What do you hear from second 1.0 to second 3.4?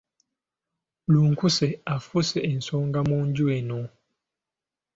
Lunkuse afuuse ensonga mu